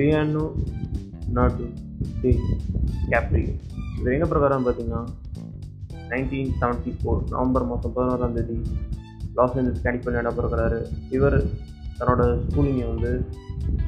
[0.00, 0.44] லியானோ
[1.28, 1.64] நாட்டு
[2.22, 2.30] D
[3.08, 3.52] Caprio
[3.98, 5.02] இது எங்கே பிரகாரம் பார்த்தீங்கன்னா
[6.08, 8.56] நைன்டீன் செவன்ட்டி ஃபோர் நவம்பர் மாதம் பதினோராம் தேதி
[9.34, 10.78] லாஸ் ஏஞ்சல்ஸ் கலிஃபோர்னியாவில் பிறக்கிறாரு
[11.10, 11.38] இவர்
[11.98, 13.10] தன்னோட ஸ்கூலிங்கை வந்து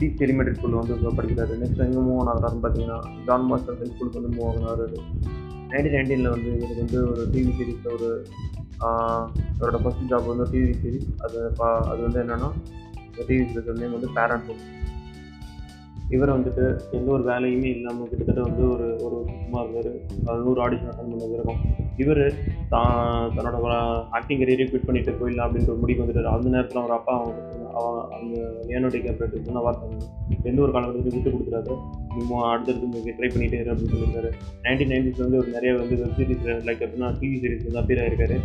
[0.00, 1.54] டீச் எலிமெண்ட்ரி ஸ்கூலில் வந்து படிக்கிறாரு.
[1.60, 4.98] நெக்ஸ்ட் எங்கே மூவ் ஆகிறாருன்னு பார்த்தீங்கன்னா ஜான் மாஸ்டர் ஹை ஸ்கூலுக்கு வந்து மூவ் ஆகிறாரு.
[5.70, 8.08] நைன்டீன் நைன்டீனில் வந்து இவருக்கு வந்து ஒரு டிவி சீரீஸில் ஒரு
[8.80, 12.48] அவரோட ஃபஸ்ட் ஜாப் வந்து டிவி சீரீஸ் அது பா- அது வந்து என்னென்னா
[13.20, 14.50] டிவி சீரீஸ் நேம் வந்து பேரண்ட்
[16.10, 21.12] இவர் வந்துட்டு எந்த ஒரு வேலையுமே இல்லாமல் கிட்டத்தட்ட வந்து ஒரு ஒரு சும்மா இருந்தார் நூறு ஆடிஷன் அட்டன்
[21.12, 21.60] பண்ணிருக்கோம்
[21.96, 22.34] இவர்
[22.68, 23.76] தான் தன்னோட
[24.10, 26.34] ஆக்டிங் கரியரே குவிட் பண்ணிட்டு போயிடலாம் அப்படின்ற ஒரு முடிவு வந்துட்டார்.
[26.34, 28.36] அந்த நேரத்தில் அவர் அப்பா அவங்க அந்த
[28.68, 29.88] லியானோ டிகாப்ரியோ சொன்ன வார்த்தை
[30.42, 31.76] எந்த ஒரு காலகட்டத்தில் விட்டு கொடுத்துறாரு
[32.18, 34.30] இன்னும் அடுத்தடுத்து ட்ரை பண்ணிட்டே இரு அப்படின்னு சொல்லியிருக்காரு.
[34.62, 38.38] நைன்டீன் நைன்டிஸ் வந்து ஒரு நிறைய வந்து வெப் சீரிஸ் லைக் அப்படின்னா டிவி சீரிஸ் வந்து அப்பியர் ஆயிருக்காரு.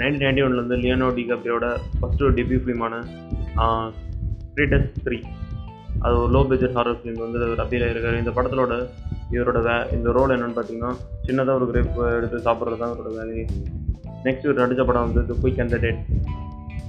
[0.00, 3.02] நைன்டீன் நைன்டி ஒன்ல வந்து லியோனோ டிகாப்ரியோட ஃபர்ஸ்ட் ஒரு டெபியூ ஃபிலிமான
[4.60, 5.18] ரீடஸ் த்ரீ
[6.04, 8.74] அது ஒரு லோ பட்ஜெட் ஹாரர் ஃபிலிம் வந்து அவர் இருக்கார் இந்த படத்தோட
[9.34, 10.90] இவரோட வே இந்த ரோல் என்னன்னு பார்த்தீங்கன்னா
[11.26, 13.44] சின்னதாக ஒரு கிரேப் எடுத்து சாப்பிட்றது தான் இவரோட வேலையே.
[14.26, 16.00] நெக்ஸ்ட் இவர் நடித்த படம் வந்து the quick and the dead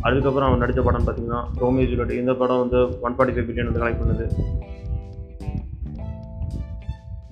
[0.07, 3.83] அதுக்கப்புறம் அவர் நடித்த படம் பார்த்தீங்கன்னா ரோமியோ ஜூலியட் இந்த படம் வந்து ஒன் ஃபார்ட்டி ஃபைவ் பில்லியன் வந்து
[3.83, 4.27] கலெக்ட் பண்ணுது.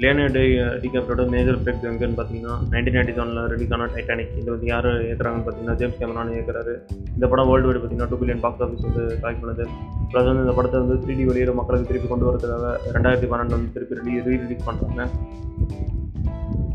[0.02, 0.42] லியோனோ டி
[0.82, 5.76] டிகாப்ரியோட மேஜர் பிரேக் எங்கன்னு பார்த்தீங்கன்னா நைன்டீன் நைன்டி செவனில் ரெடிக்கான டைட்டானிக் இது வந்து யார் ஏற்றுறாங்கன்னு பார்த்தீங்கன்னா
[5.80, 6.74] ஜேம்ஸ் கேமரான் ஏற்கிறாரு
[7.16, 9.66] இந்த படம் வேர்ல்டு வைடு பார்த்தீங்கன்னா டூ பில்லியன் பாக்ஸ் ஆஃபீஸ் வந்து கலெக்ட் பண்ணுது.
[10.12, 13.74] ப்ளஸ் வந்து இந்த படத்தை வந்து த்ரீ டி வெளியிட மக்களுக்கு திருப்பி கொண்டு வரதுக்காக ரெண்டாயிரத்தி பன்னெண்டு வந்து
[13.78, 15.02] திருப்பி ரீ ரீ ரிலீஸ் பண்ணுறாங்க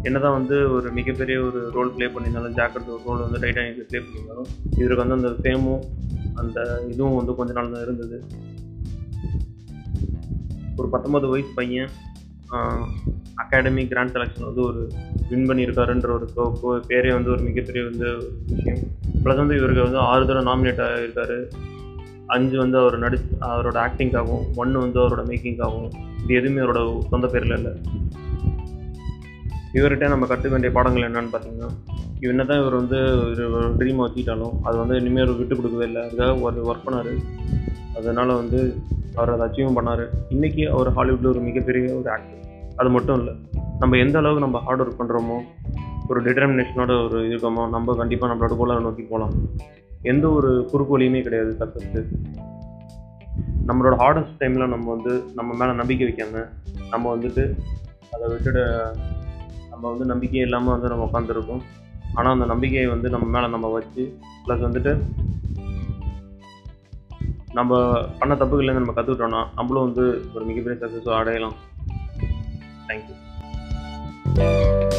[0.08, 4.48] என்னதான் வந்து ஒரு மிகப்பெரிய ஒரு ரோல் ப்ளே பண்ணியிருந்தாலும் ஜாக்கெட் ரோல் வந்து டைட்டானிக் ப்ளே பண்ணியிருந்தாலும்
[4.80, 5.82] இவருக்கு வந்து அந்த ஃபேமும்
[6.42, 6.58] அந்த
[6.92, 8.16] இதுவும் வந்து கொஞ்ச நாள் தான் இருந்தது.
[10.80, 11.92] ஒரு பத்தொன்பது வயசு பையன்
[13.42, 14.80] அகாடமி கிராண்ட் செலெக்ஷன் வந்து ஒரு
[15.30, 18.08] வின் பண்ணியிருக்காருன்ற ஒரு பேரே வந்து ஒரு மிகப்பெரிய வந்து
[18.52, 18.82] விஷயம்.
[19.22, 21.38] ப்ளஸ் வந்து இவருக்கு வந்து ஆறு தடவை நாமினேட் ஆகியிருக்காரு
[22.34, 23.16] அஞ்சு வந்து அவர் நடி
[23.50, 25.90] அவரோட ஆக்டிங்காகவும் ஒன்று வந்து அவரோட மேக்கிங்காகவும்
[26.22, 26.82] இது எதுவுமே அவரோட
[27.12, 27.72] சொந்த பேரில் இல்லை.
[29.78, 31.70] இவர்கிட்ட நம்ம கற்றுக்க வேண்டிய பாடங்கள் என்னன்னு பார்த்தீங்கன்னா
[32.30, 36.02] என்ன தான் இவர் வந்து ஒரு ட்ரீமை வச்சுக்கிட்டாலும் அது வந்து இனிமேல் அவர் விட்டு கொடுக்கவே இல்லை.
[36.06, 37.12] அதுக்காக ஒரு ஒர்க் பண்ணார்.
[37.98, 38.60] அதனால் வந்து
[39.18, 40.04] அவர் அதை அச்சீவும் பண்ணார்.
[40.34, 42.41] இன்றைக்கி அவர் ஹாலிவுட்டில் ஒரு மிகப்பெரிய ஒரு ஆக்டர்
[42.76, 43.34] அது மட்டும் இல்லை
[43.78, 45.36] நம்ம எந்த அளவுக்கு நம்ம ஹார்ட் ஒர்க் பண்ணுறோமோ
[46.08, 49.34] ஒரு டிட்டர்மினேஷனோட ஒரு இருக்கோமோ நம்ம கண்டிப்பாக நம்மளோட கோலை நோக்கி போகலாம்
[50.02, 52.00] எந்த ஒரு குறுக்கு வழியுமே கிடையாது சக்ஸஸ்க்கு
[53.66, 56.44] நம்மளோட ஹார்டஸ்ட் டைமில் நம்ம வந்து நம்ம மேலே நம்பிக்கை வைக்காம
[56.90, 57.44] நம்ம வந்துட்டு
[58.12, 58.58] அதை விட்டுட
[59.70, 61.62] நம்ம வந்து நம்பிக்கையே இல்லாமல் வந்து நம்ம உட்காந்துருக்கோம்
[62.14, 64.02] ஆனால் அந்த நம்பிக்கையை வந்து நம்ம மேலே நம்ம வச்சு
[64.46, 64.92] ப்ளஸ் வந்துட்டு
[67.52, 67.78] நம்ம
[68.18, 70.04] பண்ண தப்புகள்லேருந்து நம்ம கற்றுக்கிட்டோம்னா நம்மளும் வந்து
[70.34, 71.56] ஒரு மிகப்பெரிய சக்ஸஸ் அடையலாம்.
[72.92, 73.08] Thank
[74.36, 74.91] you.